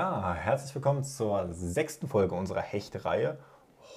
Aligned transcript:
Ja, 0.00 0.32
herzlich 0.32 0.74
willkommen 0.74 1.04
zur 1.04 1.48
sechsten 1.52 2.08
Folge 2.08 2.34
unserer 2.34 2.62
Hechtreihe. 2.62 3.36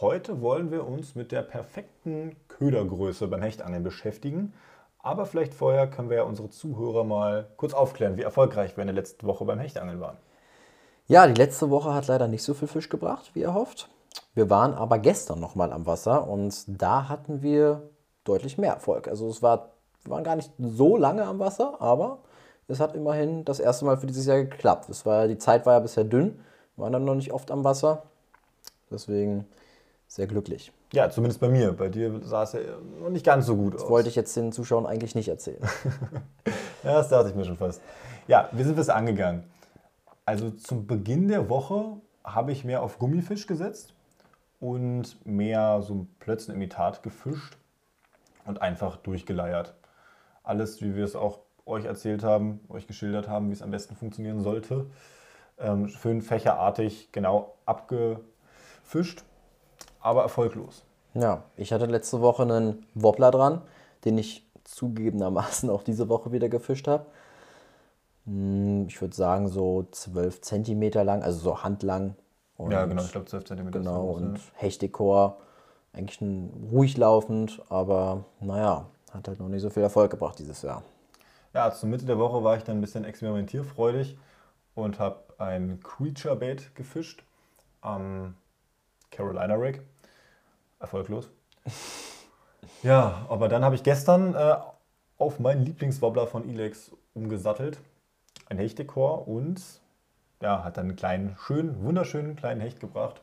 Heute 0.01 0.41
wollen 0.41 0.69
wir 0.69 0.85
uns 0.85 1.15
mit 1.15 1.31
der 1.31 1.43
perfekten 1.43 2.35
Ködergröße 2.49 3.25
beim 3.29 3.41
Hechtangeln 3.41 3.83
beschäftigen. 3.83 4.53
Aber 4.99 5.25
vielleicht 5.25 5.53
vorher 5.53 5.89
können 5.89 6.09
wir 6.09 6.17
ja 6.17 6.23
unsere 6.23 6.49
Zuhörer 6.49 7.05
mal 7.05 7.47
kurz 7.55 7.73
aufklären, 7.73 8.17
wie 8.17 8.23
erfolgreich 8.23 8.75
wir 8.75 8.81
in 8.81 8.87
der 8.87 8.95
letzten 8.95 9.25
Woche 9.25 9.45
beim 9.45 9.59
Hechtangeln 9.59 10.01
waren. 10.01 10.17
Ja, 11.07 11.25
die 11.25 11.39
letzte 11.41 11.69
Woche 11.69 11.93
hat 11.93 12.07
leider 12.07 12.27
nicht 12.27 12.43
so 12.43 12.53
viel 12.53 12.67
Fisch 12.67 12.89
gebracht, 12.89 13.31
wie 13.33 13.43
erhofft. 13.43 13.87
Wir 14.33 14.49
waren 14.49 14.73
aber 14.73 14.99
gestern 14.99 15.39
nochmal 15.39 15.71
am 15.71 15.85
Wasser 15.85 16.27
und 16.27 16.65
da 16.67 17.07
hatten 17.07 17.41
wir 17.41 17.81
deutlich 18.25 18.57
mehr 18.57 18.73
Erfolg. 18.73 19.07
Also 19.07 19.29
es 19.29 19.41
war, 19.41 19.69
waren 20.03 20.25
gar 20.25 20.35
nicht 20.35 20.51
so 20.59 20.97
lange 20.97 21.23
am 21.23 21.39
Wasser, 21.39 21.79
aber 21.79 22.17
es 22.67 22.79
hat 22.79 22.95
immerhin 22.95 23.45
das 23.45 23.59
erste 23.59 23.85
Mal 23.85 23.97
für 23.97 24.07
dieses 24.07 24.25
Jahr 24.25 24.43
geklappt. 24.43 24.89
Es 24.89 25.05
war, 25.05 25.27
die 25.27 25.37
Zeit 25.37 25.65
war 25.65 25.73
ja 25.73 25.79
bisher 25.79 26.03
dünn, 26.03 26.39
wir 26.75 26.83
waren 26.83 26.93
dann 26.93 27.05
noch 27.05 27.15
nicht 27.15 27.31
oft 27.33 27.51
am 27.51 27.63
Wasser. 27.63 28.03
Deswegen 28.91 29.45
sehr 30.07 30.27
glücklich. 30.27 30.71
Ja, 30.91 31.09
zumindest 31.09 31.39
bei 31.39 31.49
mir. 31.49 31.73
Bei 31.73 31.89
dir 31.89 32.21
sah 32.23 32.43
es 32.43 32.53
ja 32.53 32.59
noch 33.01 33.09
nicht 33.09 33.25
ganz 33.25 33.47
so 33.47 33.55
gut 33.55 33.73
Das 33.73 33.83
aus. 33.83 33.89
wollte 33.89 34.09
ich 34.09 34.15
jetzt 34.15 34.35
den 34.35 34.51
Zuschauern 34.51 34.85
eigentlich 34.85 35.15
nicht 35.15 35.27
erzählen. 35.29 35.61
Ja, 36.83 36.95
das 36.95 37.07
dachte 37.07 37.29
ich 37.29 37.35
mir 37.35 37.45
schon 37.45 37.55
fast. 37.55 37.79
Ja, 38.27 38.49
wie 38.51 38.61
sind 38.61 38.75
wir 38.75 38.81
es 38.81 38.89
angegangen? 38.89 39.45
Also 40.25 40.51
zum 40.51 40.85
Beginn 40.85 41.29
der 41.29 41.47
Woche 41.49 41.95
habe 42.25 42.51
ich 42.51 42.65
mehr 42.65 42.83
auf 42.83 42.99
Gummifisch 42.99 43.47
gesetzt 43.47 43.93
und 44.59 45.15
mehr 45.25 45.81
so 45.81 46.07
Plötzenimitat 46.19 47.01
gefischt 47.03 47.55
und 48.45 48.61
einfach 48.61 48.97
durchgeleiert. 48.97 49.75
Alles, 50.43 50.81
wie 50.81 50.93
wir 50.93 51.05
es 51.05 51.15
auch 51.15 51.39
euch 51.65 51.85
erzählt 51.85 52.23
haben, 52.23 52.59
euch 52.69 52.87
geschildert 52.87 53.27
haben, 53.27 53.49
wie 53.49 53.53
es 53.53 53.61
am 53.61 53.71
besten 53.71 53.95
funktionieren 53.95 54.41
sollte. 54.41 54.85
Ähm, 55.57 55.87
schön 55.87 56.21
fächerartig 56.21 57.11
genau 57.11 57.53
abgefischt, 57.65 59.23
aber 60.01 60.23
erfolglos. 60.23 60.83
Ja, 61.13 61.43
ich 61.55 61.71
hatte 61.71 61.85
letzte 61.85 62.21
Woche 62.21 62.43
einen 62.43 62.85
Wobbler 62.95 63.31
dran, 63.31 63.61
den 64.03 64.17
ich 64.17 64.47
zugegebenermaßen 64.63 65.69
auch 65.69 65.83
diese 65.83 66.09
Woche 66.09 66.31
wieder 66.31 66.49
gefischt 66.49 66.87
habe. 66.87 67.05
Hm, 68.25 68.87
Ich 68.87 68.99
würde 69.01 69.15
sagen 69.15 69.47
so 69.47 69.85
12 69.91 70.41
Zentimeter 70.41 71.03
lang, 71.03 71.23
also 71.23 71.39
so 71.39 71.63
handlang. 71.63 72.15
Und 72.57 72.71
ja, 72.71 72.85
genau, 72.85 73.03
ich 73.03 73.11
glaube 73.11 73.25
12 73.27 73.45
cm. 73.45 73.71
Genau, 73.71 74.05
und 74.11 74.39
Hechtdekor, 74.55 75.37
eigentlich 75.91 76.21
ein, 76.21 76.69
ruhig 76.71 76.97
laufend, 76.97 77.61
aber 77.69 78.25
naja, 78.39 78.85
hat 79.11 79.27
halt 79.27 79.39
noch 79.39 79.49
nicht 79.49 79.61
so 79.61 79.69
viel 79.69 79.83
Erfolg 79.83 80.11
gebracht 80.11 80.39
dieses 80.39 80.61
Jahr. 80.61 80.81
Ja, 81.53 81.71
zur 81.71 81.89
Mitte 81.89 82.05
der 82.05 82.17
Woche 82.17 82.43
war 82.43 82.57
ich 82.57 82.63
dann 82.63 82.77
ein 82.77 82.81
bisschen 82.81 83.05
experimentierfreudig 83.05 84.17
und 84.75 84.99
habe 84.99 85.23
ein 85.37 85.79
Creature 85.83 86.35
Bait 86.35 86.73
gefischt 86.75 87.23
am 87.81 88.35
Carolina 89.11 89.55
Rig. 89.55 89.81
Erfolglos. 90.79 91.29
Ja, 92.81 93.25
aber 93.29 93.47
dann 93.47 93.63
habe 93.63 93.75
ich 93.75 93.83
gestern 93.83 94.35
äh, 94.35 94.57
auf 95.17 95.39
meinen 95.39 95.65
Lieblingswobbler 95.65 96.27
von 96.27 96.49
Elex 96.49 96.91
umgesattelt. 97.13 97.79
Ein 98.49 98.57
Hechtdekor 98.57 99.27
und 99.27 99.61
ja, 100.41 100.65
hat 100.65 100.77
dann 100.77 100.87
einen 100.87 100.97
kleinen, 100.97 101.37
schönen, 101.37 101.81
wunderschönen 101.83 102.35
kleinen 102.35 102.59
Hecht 102.59 102.81
gebracht. 102.81 103.22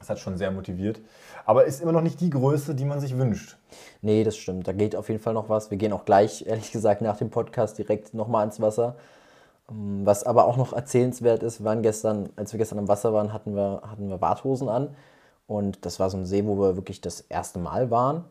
Das 0.00 0.10
hat 0.10 0.18
schon 0.18 0.38
sehr 0.38 0.50
motiviert. 0.50 1.00
Aber 1.44 1.66
ist 1.66 1.80
immer 1.80 1.92
noch 1.92 2.00
nicht 2.00 2.20
die 2.20 2.30
Größe, 2.30 2.74
die 2.74 2.86
man 2.86 3.00
sich 3.00 3.16
wünscht. 3.16 3.58
Nee, 4.02 4.24
das 4.24 4.36
stimmt, 4.36 4.66
da 4.66 4.72
geht 4.72 4.96
auf 4.96 5.08
jeden 5.08 5.22
Fall 5.22 5.34
noch 5.34 5.48
was. 5.48 5.70
Wir 5.70 5.78
gehen 5.78 5.92
auch 5.92 6.04
gleich, 6.04 6.46
ehrlich 6.46 6.72
gesagt, 6.72 7.02
nach 7.02 7.18
dem 7.18 7.30
Podcast 7.30 7.78
direkt 7.78 8.14
nochmal 8.14 8.40
ans 8.40 8.60
Wasser. 8.60 8.96
Ähm, 9.70 10.04
Was 10.04 10.24
aber 10.24 10.46
auch 10.46 10.56
noch 10.56 10.72
erzählenswert 10.72 11.42
ist, 11.42 11.62
waren 11.62 11.82
gestern, 11.82 12.30
als 12.34 12.52
wir 12.52 12.58
gestern 12.58 12.78
am 12.78 12.88
Wasser 12.88 13.12
waren, 13.12 13.32
hatten 13.32 13.54
wir, 13.54 13.82
hatten 13.86 14.08
wir 14.08 14.20
Warthosen 14.20 14.68
an. 14.68 14.96
Und 15.46 15.84
das 15.84 16.00
war 16.00 16.10
so 16.10 16.16
ein 16.16 16.26
See, 16.26 16.46
wo 16.46 16.58
wir 16.58 16.76
wirklich 16.76 17.00
das 17.00 17.20
erste 17.20 17.58
Mal 17.58 17.90
waren. 17.90 18.24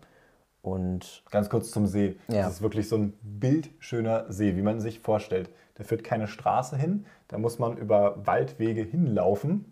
Und 0.61 1.23
Ganz 1.31 1.49
kurz 1.49 1.71
zum 1.71 1.85
See. 1.85 2.17
Ja. 2.29 2.43
Das 2.43 2.53
ist 2.53 2.61
wirklich 2.61 2.89
so 2.89 2.97
ein 2.97 3.13
bildschöner 3.21 4.25
See, 4.31 4.55
wie 4.55 4.61
man 4.61 4.79
sich 4.79 4.99
vorstellt. 4.99 5.49
Da 5.75 5.83
führt 5.83 6.03
keine 6.03 6.27
Straße 6.27 6.75
hin, 6.75 7.05
da 7.29 7.37
muss 7.37 7.57
man 7.59 7.77
über 7.77 8.25
Waldwege 8.25 8.81
hinlaufen 8.81 9.71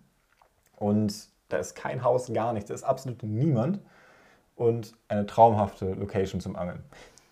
und 0.77 1.13
da 1.49 1.57
ist 1.57 1.75
kein 1.75 2.03
Haus, 2.03 2.31
gar 2.33 2.53
nichts, 2.53 2.67
da 2.69 2.73
ist 2.73 2.83
absolut 2.83 3.23
niemand 3.23 3.79
und 4.55 4.93
eine 5.07 5.25
traumhafte 5.25 5.93
Location 5.93 6.41
zum 6.41 6.55
Angeln. 6.55 6.83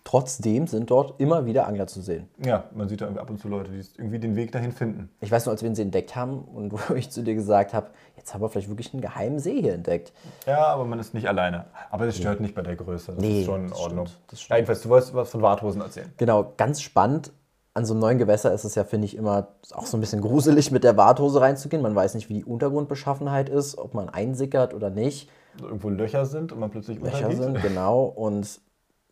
trotzdem 0.04 0.68
sind 0.68 0.88
dort 0.92 1.20
immer 1.20 1.46
wieder 1.46 1.66
Angler 1.66 1.88
zu 1.88 2.00
sehen. 2.00 2.28
Ja, 2.44 2.64
man 2.72 2.88
sieht 2.88 3.00
da 3.00 3.06
irgendwie 3.06 3.20
ab 3.20 3.28
und 3.28 3.38
zu 3.40 3.48
Leute, 3.48 3.72
die 3.72 3.82
irgendwie 3.98 4.20
den 4.20 4.36
Weg 4.36 4.52
dahin 4.52 4.70
finden. 4.70 5.10
Ich 5.20 5.32
weiß 5.32 5.46
nur, 5.46 5.52
als 5.52 5.62
wir 5.62 5.68
ihn 5.68 5.76
entdeckt 5.76 6.14
haben 6.14 6.44
und 6.44 6.72
wo 6.90 6.94
ich 6.94 7.10
zu 7.10 7.24
dir 7.24 7.34
gesagt 7.34 7.74
habe, 7.74 7.90
jetzt 8.16 8.32
haben 8.32 8.40
wir 8.40 8.48
vielleicht 8.48 8.68
wirklich 8.68 8.92
einen 8.94 9.02
geheimen 9.02 9.40
See 9.40 9.60
hier 9.60 9.74
entdeckt. 9.74 10.12
Ja, 10.46 10.64
aber 10.66 10.84
man 10.84 11.00
ist 11.00 11.12
nicht 11.12 11.28
alleine. 11.28 11.64
Aber 11.90 12.06
das 12.06 12.16
stört 12.16 12.40
nicht 12.40 12.54
bei 12.54 12.62
der 12.62 12.76
Größe, 12.76 13.12
das 13.14 13.20
Nee, 13.20 13.40
ist 13.40 13.46
schon 13.46 13.66
in 13.66 13.72
Ordnung. 13.72 14.06
stimmt. 14.06 14.48
Ja, 14.48 14.56
jedenfalls, 14.56 14.82
du 14.82 14.88
wolltest 14.90 15.12
was 15.14 15.28
von 15.30 15.42
Warthosen 15.42 15.80
erzählen. 15.80 16.12
Genau, 16.18 16.52
ganz 16.56 16.80
spannend. 16.80 17.32
An 17.76 17.84
so 17.84 17.92
einem 17.92 18.00
neuen 18.00 18.16
Gewässer 18.16 18.54
ist 18.54 18.64
es 18.64 18.74
ja, 18.74 18.84
finde 18.84 19.04
ich, 19.04 19.18
immer 19.18 19.48
auch 19.74 19.84
so 19.84 19.98
ein 19.98 20.00
bisschen 20.00 20.22
gruselig, 20.22 20.70
mit 20.70 20.82
der 20.82 20.96
Warthose 20.96 21.42
reinzugehen. 21.42 21.82
Man 21.82 21.94
weiß 21.94 22.14
nicht, 22.14 22.30
wie 22.30 22.34
die 22.34 22.44
Untergrundbeschaffenheit 22.44 23.50
ist, 23.50 23.76
ob 23.76 23.92
man 23.92 24.08
einsickert 24.08 24.72
oder 24.72 24.88
nicht. 24.88 25.28
Irgendwo 25.60 25.90
Löcher 25.90 26.24
sind 26.24 26.52
und 26.52 26.58
man 26.60 26.70
plötzlich 26.70 26.98
Löcher 27.00 27.28
untergeht. 27.28 27.42
sind, 27.42 27.60
genau. 27.60 28.04
Und 28.04 28.60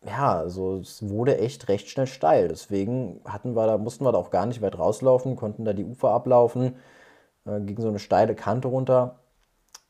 ja, 0.03 0.35
also 0.39 0.77
es 0.77 1.07
wurde 1.07 1.37
echt 1.37 1.67
recht 1.67 1.89
schnell 1.89 2.07
steil. 2.07 2.47
Deswegen 2.47 3.21
hatten 3.25 3.55
wir 3.55 3.67
da, 3.67 3.77
mussten 3.77 4.03
wir 4.03 4.11
da 4.11 4.17
auch 4.17 4.31
gar 4.31 4.47
nicht 4.47 4.63
weit 4.63 4.79
rauslaufen, 4.79 5.35
konnten 5.35 5.63
da 5.63 5.73
die 5.73 5.85
Ufer 5.85 6.09
ablaufen, 6.09 6.75
äh, 7.45 7.59
ging 7.61 7.79
so 7.79 7.89
eine 7.89 7.99
steile 7.99 8.33
Kante 8.33 8.67
runter. 8.67 9.19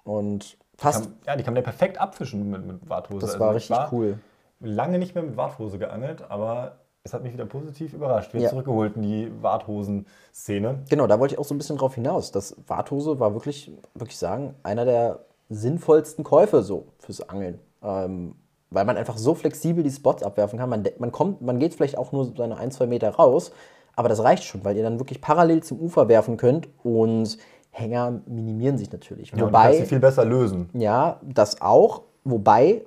Und 0.03 0.57
fast, 0.77 1.03
Kann, 1.03 1.13
ja, 1.25 1.35
die 1.37 1.43
kann 1.43 1.53
man 1.53 1.63
ja 1.63 1.69
perfekt 1.69 1.97
abfischen 1.97 2.49
mit, 2.49 2.65
mit 2.65 2.89
Warthose. 2.89 3.21
das 3.21 3.29
Also 3.35 3.39
war 3.39 3.55
ich 3.55 3.69
richtig 3.71 3.91
cool. 3.93 4.19
lange 4.59 4.99
nicht 4.99 5.15
mehr 5.15 5.23
mit 5.23 5.37
Warthose 5.37 5.79
geangelt, 5.79 6.29
aber 6.29 6.79
es 7.05 7.13
hat 7.13 7.23
mich 7.23 7.31
wieder 7.33 7.45
positiv 7.45 7.93
überrascht. 7.93 8.33
Wieder 8.33 8.45
Ja. 8.45 8.49
zurückgeholt 8.49 8.95
in 8.95 9.03
die 9.03 9.31
Warthosen-Szene. 9.41 10.79
Genau, 10.89 11.05
da 11.07 11.19
wollte 11.19 11.35
ich 11.35 11.39
auch 11.39 11.45
so 11.45 11.53
ein 11.53 11.59
bisschen 11.59 11.77
drauf 11.77 11.93
hinaus. 11.95 12.31
Das 12.31 12.55
Warthose 12.67 13.19
war 13.19 13.33
wirklich, 13.33 13.71
wirklich 13.93 14.17
sagen, 14.17 14.55
einer 14.63 14.85
der 14.85 15.19
sinnvollsten 15.49 16.23
Käufe 16.23 16.63
so 16.63 16.87
fürs 16.99 17.29
Angeln. 17.29 17.59
Ähm, 17.83 18.35
weil 18.71 18.85
man 18.85 18.97
einfach 18.97 19.17
so 19.17 19.35
flexibel 19.35 19.83
die 19.83 19.91
Spots 19.91 20.23
abwerfen 20.23 20.57
kann. 20.57 20.67
Man, 20.69 20.83
man, 20.97 21.11
kommt, 21.11 21.41
man 21.41 21.59
geht 21.59 21.75
vielleicht 21.75 21.97
auch 21.97 22.11
nur 22.11 22.33
seine 22.35 22.57
ein, 22.57 22.71
zwei 22.71 22.87
Meter 22.87 23.11
raus, 23.11 23.51
aber 23.95 24.09
das 24.09 24.23
reicht 24.23 24.43
schon, 24.43 24.65
weil 24.65 24.75
ihr 24.75 24.83
dann 24.83 24.99
wirklich 24.99 25.21
parallel 25.21 25.61
zum 25.61 25.79
Ufer 25.79 26.09
werfen 26.09 26.37
könnt 26.37 26.67
und 26.83 27.37
Hänger 27.69 28.21
minimieren 28.25 28.77
sich 28.79 28.91
natürlich. 28.91 29.29
Ja, 29.29 29.33
und 29.33 29.39
du 29.41 29.45
kannst 29.45 29.67
Wobei, 29.69 29.77
sie 29.77 29.85
viel 29.85 29.99
besser 29.99 30.25
lösen. 30.25 30.69
ja, 30.73 31.19
das 31.23 31.61
auch. 31.61 32.01
Wobei, 32.23 32.81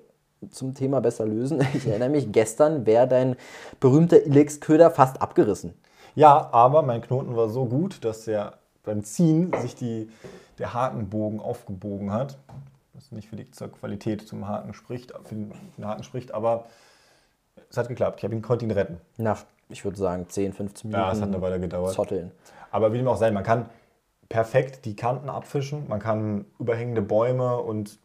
zum 0.50 0.75
Thema 0.75 1.00
besser 1.00 1.26
lösen, 1.26 1.60
ich 1.75 1.87
erinnere 1.87 2.10
mich, 2.10 2.32
gestern 2.32 2.87
wäre 2.87 3.09
dein 3.09 3.37
berühmter 3.81 4.25
Ilex-Köder 4.25 4.91
fast 4.91 5.21
abgerissen. 5.21 5.75
Ja, 6.15 6.49
aber 6.53 6.82
mein 6.82 7.00
Knoten 7.00 7.37
war 7.37 7.49
so 7.49 7.66
gut, 7.66 8.04
dass 8.04 8.26
er 8.26 8.54
beim 8.82 9.04
Ziehen 9.04 9.53
sich 9.60 9.75
die, 9.75 10.10
der 10.59 10.75
Hakenbogen 10.75 11.41
aufgebogen 11.41 12.12
hat. 12.12 12.38
Was 12.94 13.12
nicht 13.12 13.28
für 13.28 13.37
die 13.37 13.50
zur 13.50 13.71
Qualität 13.71 14.26
zum 14.26 14.49
Haken 14.49 14.75
spricht, 14.75 15.12
für 15.25 15.34
den, 15.34 15.53
für 15.53 15.59
den 15.76 15.87
Haken 15.87 16.03
spricht, 16.03 16.34
aber 16.34 16.65
es 17.70 17.76
hat 17.76 17.88
geklappt. 17.88 18.19
Ich 18.19 18.25
habe 18.25 18.34
ihn, 18.34 18.43
konnte 18.43 18.65
ihn 18.65 18.70
retten. 18.70 18.99
Nach, 19.16 19.44
ich 19.69 19.84
würde 19.84 19.99
sagen, 19.99 20.26
10, 20.28 20.53
15 20.55 20.91
Minuten. 20.91 21.06
Ja, 21.06 21.12
es 21.12 21.20
hat 21.20 21.28
eine 21.28 21.41
Weile 21.41 21.60
gedauert. 21.60 21.93
Zotteln. 21.93 22.32
Aber 22.70 22.93
wie 22.93 22.99
dem 22.99 23.06
auch 23.06 23.16
sei, 23.16 23.31
man 23.31 23.44
kann 23.44 23.69
perfekt 24.28 24.84
die 24.84 24.97
Kanten 24.97 25.28
abfischen, 25.28 25.88
man 25.88 26.00
kann 26.00 26.44
überhängende 26.59 27.03
Bäume 27.03 27.59
und 27.59 27.99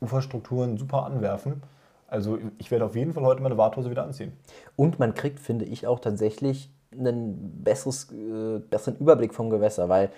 Uferstrukturen 0.00 0.76
super 0.76 1.04
anwerfen. 1.04 1.62
Also 2.08 2.38
ich 2.58 2.70
werde 2.70 2.84
auf 2.84 2.94
jeden 2.94 3.14
Fall 3.14 3.24
heute 3.24 3.42
meine 3.42 3.56
Warthose 3.56 3.90
wieder 3.90 4.04
anziehen. 4.04 4.32
Und 4.76 4.98
man 4.98 5.14
kriegt, 5.14 5.40
finde 5.40 5.64
ich, 5.64 5.86
auch 5.86 5.98
tatsächlich 5.98 6.70
einen 6.92 7.62
besseres, 7.64 8.12
äh, 8.12 8.58
besseren 8.58 8.98
Überblick 8.98 9.32
vom 9.32 9.48
Gewässer, 9.48 9.88
weil 9.88 10.10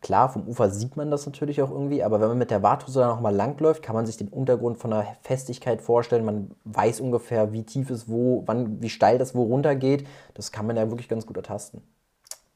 klar, 0.00 0.28
vom 0.30 0.48
Ufer 0.48 0.70
sieht 0.70 0.96
man 0.96 1.10
das 1.10 1.26
natürlich 1.26 1.62
auch 1.62 1.70
irgendwie, 1.70 2.02
aber 2.02 2.20
wenn 2.20 2.28
man 2.28 2.38
mit 2.38 2.50
der 2.50 2.62
Warthose 2.62 3.00
dann 3.00 3.10
nochmal 3.10 3.34
langläuft, 3.34 3.82
kann 3.82 3.94
man 3.94 4.06
sich 4.06 4.16
den 4.16 4.28
Untergrund 4.28 4.78
von 4.78 4.90
der 4.90 5.16
Festigkeit 5.22 5.80
vorstellen. 5.80 6.24
Man 6.24 6.50
weiß 6.64 7.00
ungefähr, 7.00 7.52
wie 7.52 7.62
tief 7.62 7.90
es 7.90 8.08
wo, 8.08 8.42
wann, 8.46 8.82
wie 8.82 8.90
steil 8.90 9.18
das 9.18 9.34
wo 9.34 9.44
runtergeht. 9.44 10.06
Das 10.34 10.52
kann 10.52 10.66
man 10.66 10.76
ja 10.76 10.88
wirklich 10.90 11.08
ganz 11.08 11.26
gut 11.26 11.36
ertasten. 11.36 11.82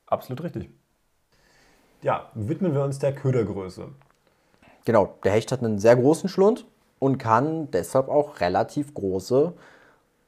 Absolut 0.06 0.42
richtig. 0.42 0.70
Ja, 2.02 2.30
widmen 2.34 2.74
wir 2.74 2.82
uns 2.82 2.98
der 2.98 3.14
Ködergröße. 3.14 3.88
Genau, 4.86 5.18
der 5.24 5.32
Hecht 5.32 5.52
hat 5.52 5.62
einen 5.62 5.78
sehr 5.78 5.96
großen 5.96 6.28
Schlund 6.28 6.64
und 7.00 7.18
kann 7.18 7.70
deshalb 7.72 8.08
auch 8.08 8.40
relativ 8.40 8.94
große 8.94 9.52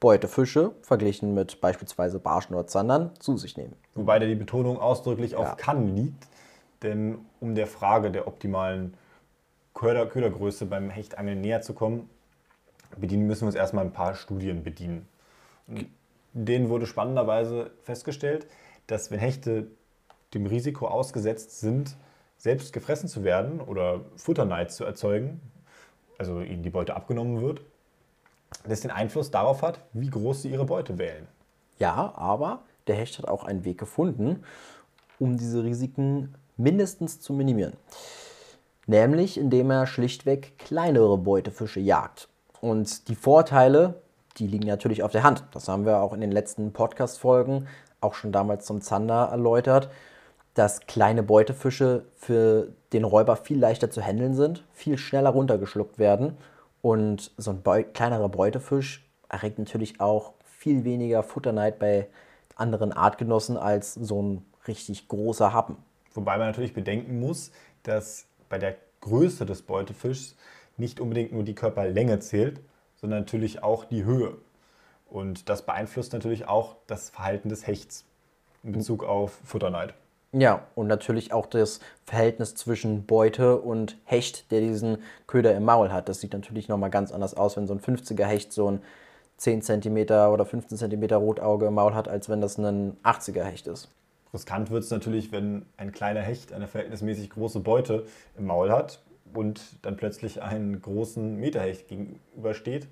Beutefische, 0.01 0.73
verglichen 0.81 1.33
mit 1.33 1.61
beispielsweise 1.61 2.19
Barschen 2.19 2.55
oder 2.55 2.67
Zandern, 2.67 3.11
zu 3.19 3.37
sich 3.37 3.57
nehmen. 3.57 3.73
Wobei 3.95 4.19
da 4.19 4.25
die 4.25 4.35
Betonung 4.35 4.77
ausdrücklich 4.79 5.35
auf 5.35 5.47
Ja. 5.47 5.55
kann 5.55 5.95
liegt. 5.95 6.27
Denn 6.83 7.19
um 7.39 7.55
der 7.55 7.67
Frage 7.67 8.11
der 8.11 8.27
optimalen 8.27 8.95
Köder 9.73 10.05
Ködergröße 10.05 10.65
beim 10.65 10.89
Hechtangeln 10.89 11.41
näher 11.41 11.61
zu 11.61 11.73
kommen, 11.73 12.09
bedienen 12.97 13.27
müssen 13.27 13.41
wir 13.43 13.47
uns 13.47 13.55
erstmal 13.55 13.85
ein 13.85 13.93
paar 13.93 14.13
Studien 14.13 14.63
bedienen. 14.63 15.07
Denen 16.33 16.69
wurde 16.69 16.85
spannenderweise 16.85 17.71
festgestellt, 17.83 18.47
dass 18.87 19.09
wenn 19.09 19.19
Hechte 19.19 19.67
dem 20.33 20.45
Risiko 20.45 20.87
ausgesetzt 20.87 21.59
sind, 21.61 21.95
selbst 22.39 22.73
gefressen 22.73 23.07
zu 23.07 23.23
werden 23.23 23.61
oder 23.61 23.99
Futterneid 24.15 24.71
zu 24.71 24.85
erzeugen, 24.85 25.41
also 26.17 26.39
ihnen 26.41 26.63
die 26.63 26.69
Beute 26.69 26.95
abgenommen 26.95 27.41
wird, 27.41 27.61
das 28.67 28.81
den 28.81 28.91
Einfluss 28.91 29.29
darauf 29.29 29.61
hat, 29.61 29.81
wie 29.93 30.09
groß 30.09 30.41
sie 30.41 30.49
ihre 30.49 30.65
Beute 30.65 30.97
wählen. 30.97 31.27
Ja, 31.77 32.13
aber 32.15 32.63
der 32.87 32.95
Hecht 32.95 33.19
hat 33.19 33.27
auch 33.27 33.43
einen 33.43 33.65
Weg 33.65 33.77
gefunden, 33.77 34.43
um 35.19 35.37
diese 35.37 35.63
Risiken 35.63 36.33
mindestens 36.57 37.19
zu 37.19 37.33
minimieren. 37.33 37.73
Nämlich 38.87 39.37
indem 39.37 39.69
er 39.69 39.85
schlichtweg 39.85 40.57
kleinere 40.57 41.17
Beutefische 41.17 41.79
jagt. 41.79 42.29
Und 42.61 43.07
die 43.07 43.15
Vorteile, 43.15 44.01
die 44.37 44.47
liegen 44.47 44.67
natürlich 44.67 45.03
auf 45.03 45.11
der 45.11 45.23
Hand. 45.23 45.43
Das 45.51 45.67
haben 45.67 45.85
wir 45.85 45.99
auch 45.99 46.13
in 46.13 46.21
den 46.21 46.31
letzten 46.31 46.73
Podcast-Folgen, 46.73 47.67
auch 48.01 48.13
schon 48.13 48.31
damals 48.31 48.65
zum 48.65 48.81
Zander 48.81 49.29
erläutert, 49.29 49.89
dass 50.53 50.81
kleine 50.81 51.23
Beutefische 51.23 52.05
für 52.15 52.69
den 52.93 53.03
Räuber 53.03 53.35
viel 53.35 53.59
leichter 53.59 53.91
zu 53.91 54.01
handeln 54.01 54.33
sind, 54.33 54.63
viel 54.73 54.97
schneller 54.97 55.29
runtergeschluckt 55.29 55.99
werden. 55.99 56.37
Und 56.81 57.31
so 57.37 57.51
ein 57.51 57.61
Beu 57.61 57.83
kleinerer 57.83 58.29
Beutefisch 58.29 59.05
erregt 59.29 59.59
natürlich 59.59 60.01
auch 60.01 60.33
viel 60.43 60.83
weniger 60.83 61.23
Futterneid 61.23 61.79
bei 61.79 62.07
anderen 62.55 62.91
Artgenossen 62.91 63.57
als 63.57 63.93
so 63.93 64.21
ein 64.21 64.45
richtig 64.67 65.07
großer 65.07 65.53
Happen. 65.53 65.77
Wobei 66.13 66.37
man 66.37 66.47
natürlich 66.47 66.73
bedenken 66.73 67.19
muss, 67.19 67.51
dass 67.83 68.25
bei 68.49 68.57
der 68.57 68.75
Größe 69.01 69.45
des 69.45 69.61
Beutefischs 69.61 70.35
nicht 70.77 70.99
unbedingt 70.99 71.31
nur 71.31 71.43
die 71.43 71.55
Körperlänge 71.55 72.19
zählt, 72.19 72.59
sondern 72.95 73.19
natürlich 73.19 73.63
auch 73.63 73.85
die 73.85 74.03
Höhe. 74.03 74.37
Und 75.09 75.49
das 75.49 75.65
beeinflusst 75.65 76.13
natürlich 76.13 76.47
auch 76.47 76.75
das 76.87 77.09
Verhalten 77.09 77.49
des 77.49 77.65
Hechts 77.65 78.05
in 78.63 78.73
Bezug 78.73 79.03
auf 79.03 79.39
Futterneid. 79.43 79.93
Ja, 80.31 80.67
und 80.75 80.87
natürlich 80.87 81.33
auch 81.33 81.47
das 81.47 81.79
Verhältnis 82.05 82.53
zwischen 82.53 83.07
Beute 83.07 83.59
und 83.59 83.97
Hecht, 84.05 84.51
der 84.51 84.61
diesen 84.61 84.99
Köder 85.25 85.55
im 85.55 85.65
Maul 85.65 85.91
hat. 85.91 86.07
Das 86.07 86.21
sieht 86.21 86.33
natürlich 86.33 86.67
nochmal 86.67 86.91
ganz 86.91 87.11
anders 87.11 87.33
aus, 87.33 87.57
wenn 87.57 87.65
so 87.65 87.73
ein 87.73 87.79
50er 87.79 88.25
Hecht 88.25 88.53
so 88.53 88.69
ein 88.69 88.81
10 89.37 89.63
cm 89.63 89.97
oder 90.31 90.45
15 90.45 90.77
cm 90.77 91.13
Rotauge 91.13 91.65
im 91.65 91.73
Maul 91.73 91.95
hat, 91.95 92.07
als 92.07 92.29
wenn 92.29 92.41
das 92.41 92.57
ein 92.59 92.97
80er 93.03 93.43
Hecht 93.43 93.65
ist. 93.65 93.89
Riskant 94.31 94.69
wird 94.69 94.83
es 94.83 94.91
natürlich, 94.91 95.31
wenn 95.31 95.65
ein 95.77 95.91
kleiner 95.91 96.21
Hecht 96.21 96.53
eine 96.53 96.67
verhältnismäßig 96.67 97.31
große 97.31 97.61
Beute 97.61 98.05
im 98.37 98.45
Maul 98.45 98.71
hat 98.71 99.01
und 99.33 99.61
dann 99.81 99.97
plötzlich 99.97 100.43
einen 100.43 100.79
großen 100.79 101.37
Meterhecht 101.37 101.87
gegenübersteht, 101.87 102.87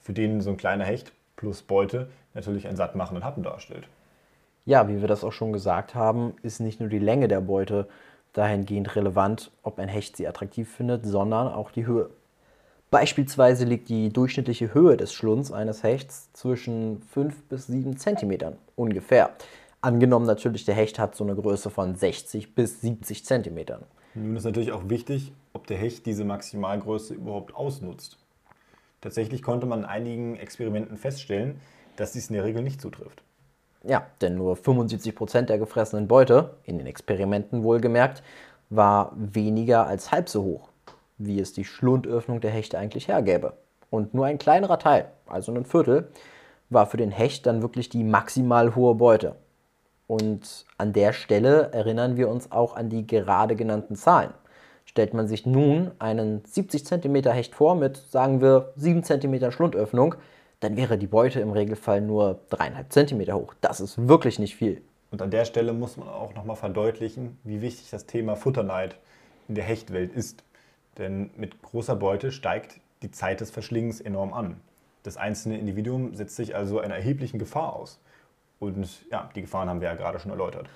für 0.00 0.12
den 0.12 0.40
so 0.40 0.50
ein 0.50 0.56
kleiner 0.56 0.84
Hecht 0.84 1.12
plus 1.34 1.62
Beute 1.62 2.08
natürlich 2.34 2.68
einen 2.68 2.76
sattmachenden 2.76 3.24
Happen 3.24 3.42
darstellt. 3.42 3.88
Ja, 4.66 4.88
wie 4.88 5.00
wir 5.00 5.06
das 5.06 5.22
auch 5.22 5.32
schon 5.32 5.52
gesagt 5.52 5.94
haben, 5.94 6.34
ist 6.42 6.58
nicht 6.58 6.80
nur 6.80 6.88
die 6.88 6.98
Länge 6.98 7.28
der 7.28 7.40
Beute 7.40 7.86
dahingehend 8.32 8.96
relevant, 8.96 9.52
ob 9.62 9.78
ein 9.78 9.88
Hecht 9.88 10.16
sie 10.16 10.26
attraktiv 10.26 10.68
findet, 10.68 11.06
sondern 11.06 11.46
auch 11.46 11.70
die 11.70 11.86
Höhe. 11.86 12.10
Beispielsweise 12.90 13.64
liegt 13.64 13.88
die 13.88 14.12
durchschnittliche 14.12 14.74
Höhe 14.74 14.96
des 14.96 15.12
Schlunds 15.12 15.52
eines 15.52 15.84
Hechts 15.84 16.32
zwischen 16.32 17.00
5 17.00 17.44
bis 17.44 17.68
7 17.68 17.96
cm 17.96 18.56
ungefähr. 18.74 19.30
Angenommen 19.82 20.26
natürlich, 20.26 20.64
der 20.64 20.74
Hecht 20.74 20.98
hat 20.98 21.14
so 21.14 21.22
eine 21.22 21.36
Größe 21.36 21.70
von 21.70 21.94
60 21.94 22.56
bis 22.56 22.80
70 22.80 23.24
cm. 23.24 23.66
Nun 24.14 24.34
ist 24.34 24.44
natürlich 24.44 24.72
auch 24.72 24.88
wichtig, 24.88 25.32
ob 25.52 25.68
der 25.68 25.76
Hecht 25.76 26.06
diese 26.06 26.24
Maximalgröße 26.24 27.14
überhaupt 27.14 27.54
ausnutzt. 27.54 28.18
Tatsächlich 29.00 29.42
konnte 29.42 29.66
man 29.66 29.80
in 29.80 29.84
einigen 29.84 30.36
Experimenten 30.36 30.96
feststellen, 30.96 31.60
dass 31.94 32.12
dies 32.12 32.30
in 32.30 32.34
der 32.34 32.44
Regel 32.44 32.62
nicht 32.62 32.80
zutrifft. 32.80 33.22
Ja, 33.88 34.06
denn 34.20 34.34
nur 34.34 34.56
75% 34.56 35.42
der 35.42 35.58
gefressenen 35.58 36.08
Beute, 36.08 36.56
in 36.64 36.78
den 36.78 36.88
Experimenten 36.88 37.62
wohlgemerkt, 37.62 38.22
war 38.68 39.12
weniger 39.14 39.86
als 39.86 40.10
halb 40.10 40.28
so 40.28 40.42
hoch, 40.42 40.68
wie 41.18 41.38
es 41.38 41.52
die 41.52 41.64
Schlundöffnung 41.64 42.40
der 42.40 42.50
Hechte 42.50 42.78
eigentlich 42.78 43.06
hergäbe. 43.06 43.52
Und 43.90 44.12
nur 44.12 44.26
ein 44.26 44.38
kleinerer 44.38 44.80
Teil, 44.80 45.06
also 45.26 45.52
ein 45.52 45.64
Viertel, 45.64 46.08
war 46.68 46.86
für 46.86 46.96
den 46.96 47.12
Hecht 47.12 47.46
dann 47.46 47.62
wirklich 47.62 47.88
die 47.88 48.02
maximal 48.02 48.74
hohe 48.74 48.96
Beute. 48.96 49.36
Und 50.08 50.66
an 50.78 50.92
der 50.92 51.12
Stelle 51.12 51.70
erinnern 51.72 52.16
wir 52.16 52.28
uns 52.28 52.50
auch 52.50 52.74
an 52.74 52.88
die 52.88 53.06
gerade 53.06 53.54
genannten 53.54 53.94
Zahlen. 53.94 54.32
Stellt 54.84 55.14
man 55.14 55.28
sich 55.28 55.46
nun 55.46 55.92
einen 56.00 56.44
70 56.44 56.84
cm 56.84 57.16
Hecht 57.32 57.54
vor 57.54 57.76
mit, 57.76 57.96
sagen 57.96 58.40
wir, 58.40 58.72
7 58.76 59.04
cm 59.04 59.52
Schlundöffnung, 59.52 60.16
dann 60.60 60.76
wäre 60.76 60.98
die 60.98 61.06
Beute 61.06 61.40
im 61.40 61.50
Regelfall 61.50 62.00
nur 62.00 62.40
3,5 62.50 62.88
cm 62.90 63.34
hoch. 63.34 63.54
Das 63.60 63.80
ist 63.80 64.08
wirklich 64.08 64.38
nicht 64.38 64.56
viel. 64.56 64.82
Und 65.10 65.22
an 65.22 65.30
der 65.30 65.44
Stelle 65.44 65.72
muss 65.72 65.96
man 65.96 66.08
auch 66.08 66.34
nochmal 66.34 66.56
verdeutlichen, 66.56 67.38
wie 67.44 67.60
wichtig 67.60 67.90
das 67.90 68.06
Thema 68.06 68.36
Futterneid 68.36 68.96
in 69.48 69.54
der 69.54 69.64
Hechtwelt 69.64 70.12
ist. 70.12 70.42
Denn 70.98 71.30
mit 71.36 71.62
großer 71.62 71.96
Beute 71.96 72.32
steigt 72.32 72.80
die 73.02 73.10
Zeit 73.10 73.40
des 73.40 73.50
Verschlingens 73.50 74.00
enorm 74.00 74.32
an. 74.32 74.60
Das 75.02 75.16
einzelne 75.16 75.58
Individuum 75.58 76.14
setzt 76.14 76.36
sich 76.36 76.56
also 76.56 76.80
einer 76.80 76.96
erheblichen 76.96 77.38
Gefahr 77.38 77.76
aus. 77.76 78.00
Und 78.58 78.88
ja, 79.10 79.30
die 79.36 79.42
Gefahren 79.42 79.68
haben 79.68 79.80
wir 79.80 79.88
ja 79.88 79.94
gerade 79.94 80.18
schon 80.18 80.30
erläutert. 80.30 80.68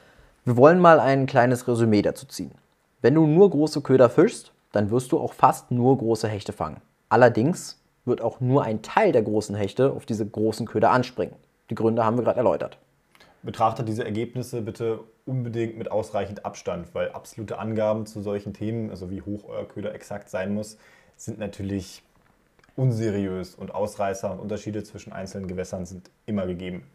Wir 0.44 0.56
wollen 0.56 0.78
mal 0.78 1.00
ein 1.00 1.26
kleines 1.26 1.66
Resümee 1.66 2.02
dazu 2.02 2.26
ziehen. 2.26 2.52
Wenn 3.00 3.14
du 3.14 3.26
nur 3.26 3.50
große 3.50 3.80
Köder 3.80 4.10
fischst, 4.10 4.52
dann 4.72 4.90
wirst 4.90 5.10
du 5.12 5.18
auch 5.18 5.32
fast 5.32 5.70
nur 5.70 5.96
große 5.98 6.28
Hechte 6.28 6.52
fangen. 6.52 6.80
Allerdings 7.08 7.79
wird 8.04 8.20
auch 8.20 8.40
nur 8.40 8.64
ein 8.64 8.82
Teil 8.82 9.12
der 9.12 9.22
großen 9.22 9.54
Hechte 9.54 9.92
auf 9.92 10.06
diese 10.06 10.26
großen 10.26 10.66
Köder 10.66 10.90
anspringen. 10.90 11.34
Die 11.70 11.74
Gründe 11.74 12.04
haben 12.04 12.16
wir 12.16 12.24
gerade 12.24 12.38
erläutert. 12.38 12.78
Betrachtet 13.42 13.88
diese 13.88 14.04
Ergebnisse 14.04 14.60
bitte 14.60 15.00
unbedingt 15.24 15.78
mit 15.78 15.90
ausreichend 15.90 16.44
Abstand, 16.44 16.94
weil 16.94 17.10
absolute 17.12 17.58
Angaben 17.58 18.04
zu 18.04 18.20
solchen 18.20 18.52
Themen, 18.52 18.90
also 18.90 19.10
wie 19.10 19.22
hoch 19.22 19.44
euer 19.48 19.66
Köder 19.66 19.94
exakt 19.94 20.28
sein 20.28 20.52
muss, 20.52 20.76
sind 21.16 21.38
natürlich 21.38 22.02
unseriös 22.76 23.54
und 23.54 23.74
Ausreißer 23.74 24.30
und 24.30 24.40
Unterschiede 24.40 24.82
zwischen 24.82 25.12
einzelnen 25.12 25.46
Gewässern 25.46 25.86
sind 25.86 26.10
immer 26.26 26.46
gegeben. 26.46 26.86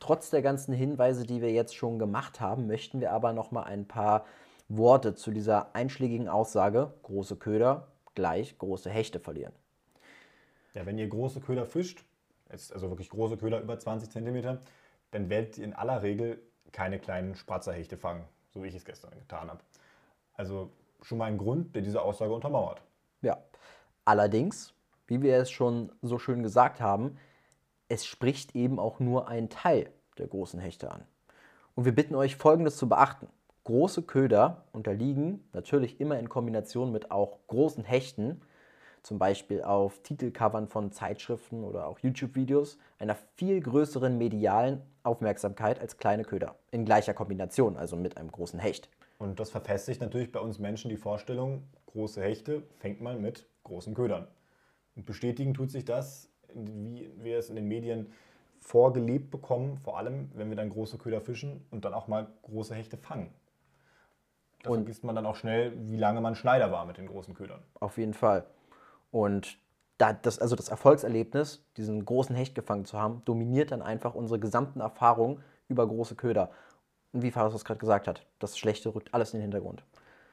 Trotz 0.00 0.30
der 0.30 0.42
ganzen 0.42 0.74
Hinweise, 0.74 1.24
die 1.24 1.40
wir 1.40 1.52
jetzt 1.52 1.74
schon 1.74 1.98
gemacht 1.98 2.40
haben, 2.40 2.66
möchten 2.66 3.00
wir 3.00 3.12
aber 3.12 3.32
noch 3.32 3.50
mal 3.50 3.62
ein 3.62 3.86
paar 3.86 4.24
Worte 4.68 5.14
zu 5.14 5.30
dieser 5.30 5.74
einschlägigen 5.74 6.28
Aussage 6.28 6.92
große 7.02 7.36
Köder 7.36 7.88
gleich 8.14 8.58
große 8.58 8.90
Hechte 8.90 9.20
verlieren. 9.20 9.52
Ja, 10.74 10.86
wenn 10.86 10.98
ihr 10.98 11.08
große 11.08 11.40
Köder 11.40 11.66
fischt, 11.66 12.04
also 12.48 12.90
wirklich 12.90 13.10
große 13.10 13.36
Köder 13.36 13.60
über 13.60 13.78
20 13.78 14.10
cm, 14.10 14.58
dann 15.12 15.30
werdet 15.30 15.58
ihr 15.58 15.64
in 15.64 15.72
aller 15.72 16.02
Regel 16.02 16.42
keine 16.72 16.98
kleinen 16.98 17.36
Spratzerhechte 17.36 17.96
fangen, 17.96 18.24
so 18.50 18.62
wie 18.62 18.68
ich 18.68 18.74
es 18.74 18.84
gestern 18.84 19.12
getan 19.12 19.48
habe. 19.48 19.60
Also 20.34 20.70
schon 21.02 21.18
mal 21.18 21.26
ein 21.26 21.38
Grund, 21.38 21.74
der 21.74 21.82
diese 21.82 22.02
Aussage 22.02 22.32
untermauert. 22.32 22.82
Ja, 23.22 23.38
allerdings, 24.04 24.74
wie 25.06 25.22
wir 25.22 25.36
es 25.36 25.50
schon 25.50 25.92
so 26.02 26.18
schön 26.18 26.42
gesagt 26.42 26.80
haben, 26.80 27.16
es 27.88 28.06
spricht 28.06 28.56
eben 28.56 28.78
auch 28.78 28.98
nur 28.98 29.28
ein 29.28 29.50
Teil 29.50 29.92
der 30.18 30.26
großen 30.26 30.58
Hechte 30.58 30.90
an. 30.90 31.04
Und 31.74 31.84
wir 31.84 31.94
bitten 31.94 32.14
euch 32.14 32.36
Folgendes 32.36 32.76
zu 32.76 32.88
beachten. 32.88 33.28
Große 33.64 34.02
Köder 34.02 34.64
unterliegen 34.72 35.48
natürlich 35.52 36.00
immer 36.00 36.18
in 36.18 36.28
Kombination 36.28 36.92
mit 36.92 37.10
auch 37.10 37.38
großen 37.46 37.84
Hechten, 37.84 38.42
zum 39.04 39.20
Beispiel 39.20 39.62
auf 39.62 40.00
Titelcovern 40.02 40.66
von 40.66 40.90
Zeitschriften 40.90 41.62
oder 41.62 41.86
auch 41.86 42.00
YouTube-Videos, 42.00 42.78
einer 42.98 43.14
viel 43.36 43.60
größeren 43.60 44.18
medialen 44.18 44.82
Aufmerksamkeit 45.04 45.78
als 45.78 45.96
kleine 45.96 46.24
Köder. 46.24 46.56
In 46.72 46.84
gleicher 46.84 47.14
Kombination, 47.14 47.76
also 47.76 47.94
mit 47.94 48.16
einem 48.16 48.32
großen 48.32 48.58
Hecht. 48.58 48.90
Und 49.18 49.38
das 49.38 49.50
verfestigt 49.50 50.00
natürlich 50.00 50.32
bei 50.32 50.40
uns 50.40 50.58
Menschen 50.58 50.88
die 50.88 50.96
Vorstellung, 50.96 51.62
große 51.86 52.20
Hechte 52.20 52.64
fängt 52.80 53.00
man 53.00 53.22
mit 53.22 53.46
großen 53.62 53.94
Ködern. 53.94 54.26
Und 54.96 55.06
bestätigen 55.06 55.54
tut 55.54 55.70
sich 55.70 55.84
das 55.84 56.34
wie 56.54 57.10
wir 57.16 57.38
es 57.38 57.50
in 57.50 57.56
den 57.56 57.68
Medien 57.68 58.12
vorgelebt 58.60 59.30
bekommen, 59.30 59.78
vor 59.78 59.98
allem 59.98 60.30
wenn 60.34 60.48
wir 60.48 60.56
dann 60.56 60.70
große 60.70 60.98
Köder 60.98 61.20
fischen 61.20 61.66
und 61.70 61.84
dann 61.84 61.92
auch 61.92 62.08
mal 62.08 62.28
große 62.42 62.74
Hechte 62.74 62.96
fangen. 62.96 63.30
Da 64.62 64.70
vergisst 64.70 65.04
man 65.04 65.14
dann 65.14 65.26
auch 65.26 65.36
schnell, 65.36 65.72
wie 65.88 65.98
lange 65.98 66.22
man 66.22 66.34
Schneider 66.34 66.72
war 66.72 66.86
mit 66.86 66.96
den 66.96 67.06
großen 67.06 67.34
Ködern. 67.34 67.60
Auf 67.80 67.98
jeden 67.98 68.14
Fall. 68.14 68.46
Und 69.14 69.58
da 69.96 70.12
das, 70.12 70.40
also 70.40 70.56
das 70.56 70.70
Erfolgserlebnis, 70.70 71.64
diesen 71.76 72.04
großen 72.04 72.34
Hecht 72.34 72.56
gefangen 72.56 72.84
zu 72.84 72.98
haben, 72.98 73.22
dominiert 73.24 73.70
dann 73.70 73.80
einfach 73.80 74.16
unsere 74.16 74.40
gesamten 74.40 74.80
Erfahrungen 74.80 75.40
über 75.68 75.86
große 75.86 76.16
Köder. 76.16 76.50
Und 77.12 77.22
wie 77.22 77.30
Fares 77.30 77.52
das 77.52 77.64
gerade 77.64 77.78
gesagt 77.78 78.08
hat, 78.08 78.26
das 78.40 78.58
Schlechte 78.58 78.92
rückt 78.92 79.14
alles 79.14 79.32
in 79.32 79.38
den 79.38 79.42
Hintergrund. 79.42 79.84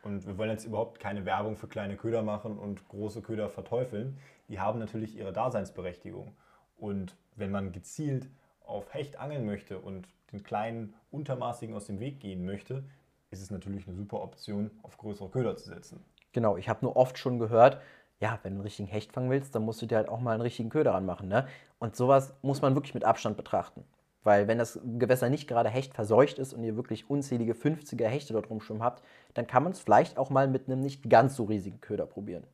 Und 0.01 0.25
wir 0.25 0.35
wollen 0.39 0.49
jetzt 0.49 0.65
überhaupt 0.65 0.99
keine 0.99 1.27
Werbung 1.27 1.57
für 1.57 1.67
kleine 1.67 1.95
Köder 1.95 2.23
machen 2.23 2.57
und 2.57 2.89
große 2.89 3.21
Köder 3.21 3.49
verteufeln. 3.49 4.17
Die 4.47 4.59
haben 4.59 4.79
natürlich 4.79 5.15
ihre 5.15 5.31
Daseinsberechtigung. 5.31 6.35
Und 6.75 7.15
wenn 7.35 7.51
man 7.51 7.73
gezielt 7.73 8.31
auf 8.65 8.95
Hecht 8.95 9.19
angeln 9.19 9.45
möchte 9.45 9.77
und 9.77 10.07
den 10.31 10.41
kleinen 10.41 10.95
Untermaßigen 11.11 11.75
aus 11.75 11.85
dem 11.85 11.99
Weg 11.99 12.19
gehen 12.19 12.45
möchte, 12.45 12.83
ist 13.29 13.43
es 13.43 13.51
natürlich 13.51 13.85
eine 13.85 13.95
super 13.95 14.23
Option, 14.23 14.71
auf 14.81 14.97
größere 14.97 15.29
Köder 15.29 15.55
zu 15.55 15.69
setzen. 15.69 16.03
Genau, 16.33 16.57
ich 16.57 16.69
habe 16.69 16.79
nur 16.83 16.95
oft 16.95 17.17
schon 17.17 17.39
gehört, 17.39 17.79
ja, 18.21 18.39
wenn 18.43 18.53
du 18.53 18.59
einen 18.59 18.61
richtigen 18.61 18.87
Hecht 18.87 19.11
fangen 19.11 19.31
willst, 19.31 19.55
dann 19.55 19.63
musst 19.63 19.81
du 19.81 19.87
dir 19.87 19.97
halt 19.97 20.07
auch 20.07 20.19
mal 20.19 20.33
einen 20.33 20.41
richtigen 20.41 20.69
Köder 20.69 20.93
anmachen. 20.93 21.27
Ne? 21.27 21.47
Und 21.79 21.95
sowas 21.95 22.33
muss 22.43 22.61
man 22.61 22.75
wirklich 22.75 22.93
mit 22.93 23.03
Abstand 23.03 23.35
betrachten. 23.35 23.83
Weil 24.23 24.47
wenn 24.47 24.59
das 24.59 24.79
Gewässer 24.99 25.29
nicht 25.29 25.47
gerade 25.47 25.69
hechtverseucht 25.69 26.37
ist 26.37 26.53
und 26.53 26.63
ihr 26.63 26.75
wirklich 26.75 27.09
unzählige 27.09 27.53
50er 27.53 28.05
Hechte 28.05 28.33
dort 28.33 28.51
rumschwimmen 28.51 28.83
habt, 28.83 29.03
dann 29.33 29.47
kann 29.47 29.63
man 29.63 29.71
es 29.71 29.79
vielleicht 29.79 30.19
auch 30.19 30.29
mal 30.29 30.47
mit 30.47 30.67
einem 30.67 30.81
nicht 30.81 31.09
ganz 31.09 31.35
so 31.35 31.45
riesigen 31.45 31.81
Köder 31.81 32.05
probieren. 32.05 32.45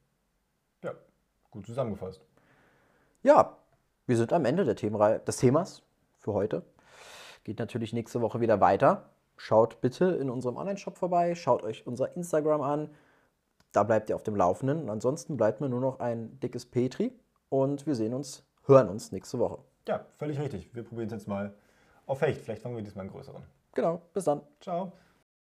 Ja, 0.81 0.93
gut 1.51 1.65
zusammengefasst. 1.65 2.21
Ja, 3.21 3.57
wir 4.05 4.15
sind 4.15 4.31
am 4.31 4.45
Ende 4.45 4.63
der 4.63 4.77
Themenreihe, 4.77 5.19
des 5.19 5.35
Themas 5.35 5.83
für 6.17 6.31
heute. 6.31 6.63
Geht 7.43 7.59
natürlich 7.59 7.91
nächste 7.91 8.21
Woche 8.21 8.39
wieder 8.39 8.61
weiter. 8.61 9.09
Schaut 9.35 9.81
bitte 9.81 10.05
in 10.05 10.29
unserem 10.29 10.55
Online-Shop 10.55 10.97
vorbei, 10.97 11.35
schaut 11.35 11.63
euch 11.63 11.85
unser 11.85 12.15
Instagram 12.15 12.61
an. 12.61 12.89
Da 13.77 13.83
bleibt 13.83 14.09
ihr 14.09 14.15
auf 14.15 14.23
dem 14.23 14.35
Laufenden. 14.35 14.81
Und 14.81 14.89
ansonsten 14.89 15.37
bleibt 15.37 15.61
mir 15.61 15.69
nur 15.69 15.79
noch 15.79 15.99
ein 15.99 16.39
dickes 16.39 16.65
Petri 16.65 17.11
und 17.49 17.85
wir 17.85 17.93
sehen 17.93 18.15
uns, 18.15 18.43
hören 18.65 18.89
uns 18.89 19.11
nächste 19.11 19.37
Woche. 19.37 19.59
Ja, 19.87 20.03
völlig 20.17 20.39
richtig. 20.39 20.73
Wir 20.73 20.81
probieren 20.81 21.05
es 21.05 21.13
jetzt 21.13 21.27
mal 21.27 21.53
auf 22.07 22.21
Hecht. 22.21 22.41
Vielleicht 22.41 22.63
fangen 22.63 22.75
wir 22.75 22.81
diesmal 22.81 23.03
einen 23.03 23.13
größeren. 23.13 23.43
Genau, 23.75 24.01
bis 24.15 24.23
dann. 24.23 24.41
Ciao. 24.61 24.93